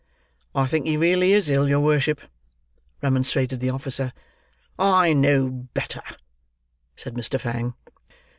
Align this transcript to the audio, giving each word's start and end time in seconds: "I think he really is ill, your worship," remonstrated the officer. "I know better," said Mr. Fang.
"I 0.55 0.65
think 0.65 0.87
he 0.87 0.97
really 0.97 1.31
is 1.31 1.47
ill, 1.47 1.69
your 1.69 1.79
worship," 1.79 2.21
remonstrated 3.03 3.59
the 3.59 3.69
officer. 3.69 4.13
"I 4.79 5.13
know 5.13 5.47
better," 5.75 6.01
said 6.95 7.13
Mr. 7.13 7.39
Fang. 7.39 7.75